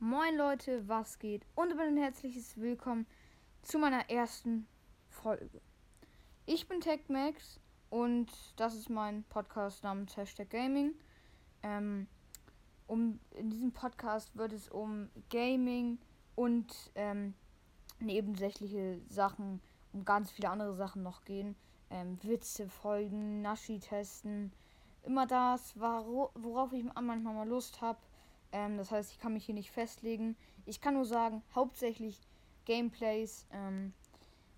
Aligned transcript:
Moin 0.00 0.36
Leute, 0.36 0.86
was 0.86 1.18
geht? 1.18 1.44
Und 1.56 1.76
ein 1.76 1.96
herzliches 1.96 2.56
Willkommen 2.56 3.04
zu 3.62 3.80
meiner 3.80 4.08
ersten 4.08 4.68
Folge. 5.08 5.60
Ich 6.46 6.68
bin 6.68 6.80
TechMax 6.80 7.58
und 7.90 8.28
das 8.54 8.76
ist 8.76 8.90
mein 8.90 9.24
Podcast 9.24 9.82
namens 9.82 10.16
Hashtag 10.16 10.50
Gaming. 10.50 10.94
Ähm, 11.64 12.06
um, 12.86 13.18
in 13.34 13.50
diesem 13.50 13.72
Podcast 13.72 14.36
wird 14.36 14.52
es 14.52 14.68
um 14.68 15.10
Gaming 15.30 15.98
und 16.36 16.72
ähm, 16.94 17.34
nebensächliche 17.98 19.00
Sachen, 19.08 19.60
um 19.92 20.04
ganz 20.04 20.30
viele 20.30 20.50
andere 20.50 20.76
Sachen 20.76 21.02
noch 21.02 21.24
gehen. 21.24 21.56
Ähm, 21.90 22.20
Witze 22.22 22.68
folgen, 22.68 23.42
Naschi 23.42 23.80
testen, 23.80 24.52
immer 25.02 25.26
das, 25.26 25.76
worauf 25.76 26.72
ich 26.72 26.84
manchmal 26.84 27.34
mal 27.34 27.48
Lust 27.48 27.80
habe. 27.80 27.98
Ähm, 28.52 28.76
das 28.76 28.90
heißt, 28.90 29.12
ich 29.12 29.18
kann 29.18 29.32
mich 29.32 29.44
hier 29.44 29.54
nicht 29.54 29.70
festlegen. 29.70 30.36
Ich 30.64 30.80
kann 30.80 30.94
nur 30.94 31.04
sagen, 31.04 31.42
hauptsächlich 31.54 32.20
Gameplays. 32.64 33.46
Ähm, 33.52 33.92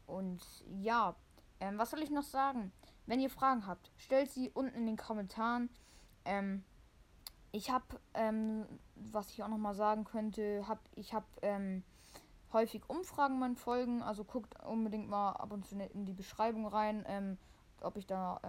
und 0.07 0.43
ja, 0.81 1.15
ähm, 1.61 1.79
was 1.79 1.91
soll 1.91 2.03
ich 2.03 2.11
noch 2.11 2.25
sagen? 2.25 2.73
Wenn 3.07 3.21
ihr 3.21 3.31
Fragen 3.31 3.67
habt, 3.67 3.91
stellt 3.97 4.31
sie 4.31 4.51
unten 4.51 4.77
in 4.77 4.87
den 4.87 4.97
Kommentaren. 4.97 5.71
Ähm, 6.25 6.65
ich 7.53 7.71
habe, 7.71 8.01
ähm, 8.15 8.67
was 8.95 9.31
ich 9.31 9.43
auch 9.43 9.49
noch 9.49 9.59
mal 9.59 9.75
sagen 9.75 10.05
könnte, 10.05 10.67
hab, 10.69 10.79
ich 10.95 11.15
habe 11.15 11.27
ähm, 11.43 11.83
häufig 12.53 12.89
Umfragen 12.89 13.35
in 13.35 13.41
meinen 13.41 13.57
Folgen. 13.57 14.03
Also 14.03 14.25
guckt 14.25 14.55
unbedingt 14.65 15.09
mal 15.09 15.33
ab 15.33 15.53
und 15.53 15.67
zu 15.67 15.77
in 15.77 16.07
die 16.07 16.13
Beschreibung 16.13 16.67
rein, 16.67 17.39
ob 17.81 17.97
ich 17.97 18.07
da 18.07 18.41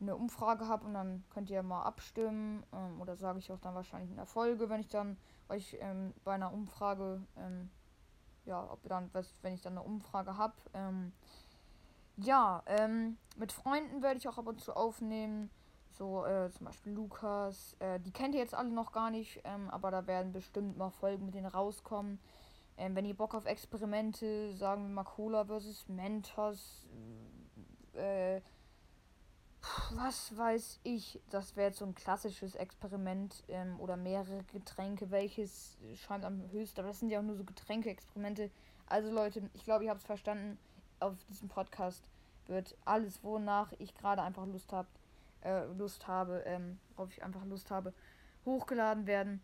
eine 0.00 0.16
Umfrage 0.16 0.68
habe 0.68 0.86
und 0.86 0.94
dann 0.94 1.24
könnt 1.30 1.50
ihr 1.50 1.62
mal 1.62 1.82
abstimmen 1.82 2.64
ähm, 2.72 3.00
oder 3.00 3.16
sage 3.16 3.38
ich 3.38 3.50
auch 3.52 3.58
dann 3.58 3.74
wahrscheinlich 3.74 4.10
in 4.10 4.16
der 4.16 4.26
Folge, 4.26 4.68
wenn 4.68 4.80
ich 4.80 4.88
dann 4.88 5.16
euch 5.48 5.76
ähm, 5.80 6.14
bei 6.24 6.34
einer 6.34 6.52
Umfrage, 6.52 7.22
ähm, 7.36 7.70
ja, 8.44 8.68
ob 8.70 8.82
dann, 8.88 9.10
wenn 9.42 9.54
ich 9.54 9.62
dann 9.62 9.74
eine 9.74 9.82
Umfrage 9.82 10.36
habe, 10.36 10.54
ähm, 10.74 11.12
ja, 12.16 12.62
ähm, 12.66 13.16
mit 13.36 13.52
Freunden 13.52 14.02
werde 14.02 14.18
ich 14.18 14.28
auch 14.28 14.38
ab 14.38 14.46
und 14.46 14.60
zu 14.60 14.74
aufnehmen, 14.74 15.50
so 15.90 16.24
äh, 16.24 16.50
zum 16.50 16.66
Beispiel 16.66 16.92
Lukas, 16.92 17.76
äh, 17.80 17.98
die 18.00 18.12
kennt 18.12 18.34
ihr 18.34 18.40
jetzt 18.40 18.54
alle 18.54 18.70
noch 18.70 18.92
gar 18.92 19.10
nicht, 19.10 19.40
ähm, 19.44 19.70
aber 19.70 19.90
da 19.90 20.06
werden 20.06 20.32
bestimmt 20.32 20.76
mal 20.76 20.90
Folgen 20.90 21.26
mit 21.26 21.34
denen 21.34 21.46
rauskommen. 21.46 22.20
wenn 22.76 23.04
ihr 23.04 23.16
Bock 23.16 23.34
auf 23.34 23.46
Experimente, 23.46 24.54
sagen 24.54 24.82
wir 24.84 24.94
mal 24.94 25.04
Cola 25.04 25.44
versus 25.44 25.88
Mentos, 25.88 26.86
äh, 27.94 28.40
was 29.98 30.36
weiß 30.36 30.80
ich, 30.84 31.20
das 31.30 31.56
wäre 31.56 31.68
jetzt 31.68 31.78
so 31.78 31.84
ein 31.84 31.94
klassisches 31.94 32.54
Experiment 32.54 33.42
ähm, 33.48 33.78
oder 33.80 33.96
mehrere 33.96 34.44
Getränke, 34.52 35.10
welches 35.10 35.76
scheint 36.06 36.24
am 36.24 36.50
höchsten, 36.50 36.80
aber 36.80 36.88
das 36.88 37.00
sind 37.00 37.10
ja 37.10 37.18
auch 37.18 37.24
nur 37.24 37.36
so 37.36 37.44
Getränke-Experimente. 37.44 38.50
Also 38.86 39.10
Leute, 39.10 39.50
ich 39.54 39.64
glaube, 39.64 39.84
ihr 39.84 39.90
habt 39.90 40.00
es 40.00 40.06
verstanden. 40.06 40.58
Auf 41.00 41.14
diesem 41.28 41.48
Podcast 41.48 42.08
wird 42.46 42.76
alles, 42.84 43.22
wonach 43.22 43.72
ich 43.78 43.94
gerade 43.94 44.22
einfach 44.22 44.46
Lust 44.46 44.72
habe, 44.72 44.88
äh, 45.42 45.64
Lust 45.76 46.06
habe, 46.06 46.42
ähm, 46.46 46.78
worauf 46.96 47.10
ich 47.12 47.22
einfach 47.22 47.44
Lust 47.44 47.70
habe, 47.70 47.92
hochgeladen 48.44 49.06
werden. 49.06 49.40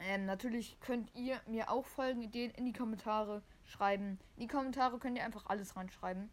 Ähm, 0.00 0.26
natürlich 0.26 0.78
könnt 0.80 1.14
ihr 1.14 1.40
mir 1.46 1.70
auch 1.70 1.86
Folgenideen 1.86 2.50
in 2.52 2.66
die 2.66 2.72
Kommentare 2.72 3.42
schreiben. 3.64 4.18
In 4.36 4.42
die 4.42 4.48
Kommentare 4.48 4.98
könnt 4.98 5.16
ihr 5.16 5.24
einfach 5.24 5.46
alles 5.46 5.76
reinschreiben 5.76 6.28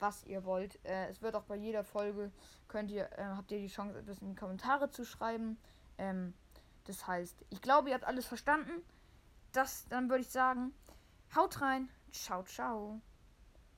was 0.00 0.24
ihr 0.24 0.44
wollt. 0.44 0.78
Äh, 0.84 1.08
es 1.08 1.22
wird 1.22 1.34
auch 1.34 1.44
bei 1.44 1.56
jeder 1.56 1.84
Folge, 1.84 2.30
könnt 2.68 2.90
ihr, 2.90 3.10
äh, 3.18 3.24
habt 3.24 3.50
ihr 3.50 3.58
die 3.58 3.68
Chance, 3.68 3.98
etwas 3.98 4.18
in 4.18 4.30
die 4.30 4.34
Kommentare 4.34 4.90
zu 4.90 5.04
schreiben. 5.04 5.58
Ähm, 5.98 6.34
das 6.84 7.06
heißt, 7.06 7.44
ich 7.50 7.60
glaube, 7.60 7.88
ihr 7.88 7.94
habt 7.94 8.04
alles 8.04 8.26
verstanden. 8.26 8.82
Das, 9.52 9.86
dann 9.88 10.08
würde 10.08 10.22
ich 10.22 10.30
sagen, 10.30 10.72
haut 11.34 11.60
rein. 11.60 11.88
Ciao, 12.10 12.42
ciao. 12.44 13.00